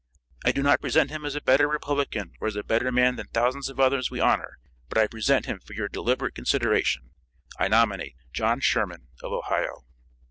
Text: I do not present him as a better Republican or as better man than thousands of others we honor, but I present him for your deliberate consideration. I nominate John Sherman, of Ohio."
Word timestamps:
I 0.43 0.51
do 0.51 0.63
not 0.63 0.81
present 0.81 1.11
him 1.11 1.25
as 1.25 1.35
a 1.35 1.41
better 1.41 1.67
Republican 1.67 2.33
or 2.41 2.47
as 2.47 2.57
better 2.65 2.91
man 2.91 3.17
than 3.17 3.27
thousands 3.27 3.69
of 3.69 3.79
others 3.79 4.09
we 4.09 4.19
honor, 4.19 4.57
but 4.89 4.97
I 4.97 5.05
present 5.05 5.45
him 5.45 5.59
for 5.59 5.73
your 5.73 5.89
deliberate 5.89 6.33
consideration. 6.33 7.11
I 7.59 7.67
nominate 7.67 8.15
John 8.33 8.61
Sherman, 8.61 9.09
of 9.21 9.31
Ohio." 9.31 9.85